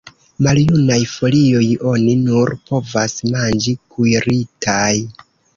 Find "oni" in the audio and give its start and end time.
1.91-2.15